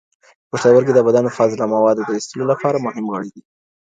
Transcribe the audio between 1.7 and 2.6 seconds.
موادو د ایستلو